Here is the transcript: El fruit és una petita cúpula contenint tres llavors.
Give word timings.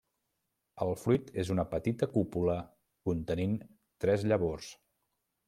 El 0.85 0.93
fruit 1.01 1.29
és 1.43 1.51
una 1.55 1.65
petita 1.73 2.07
cúpula 2.15 2.57
contenint 3.11 3.55
tres 4.07 4.27
llavors. 4.33 4.73